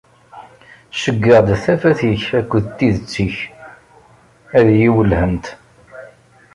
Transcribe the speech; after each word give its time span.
Ceyyeɛ-d 1.01 1.47
tafat-ik 1.63 2.23
akked 2.39 2.65
tidet-ik 2.77 3.37
ad 4.57 4.67
iyi-wellhent. 4.71 5.45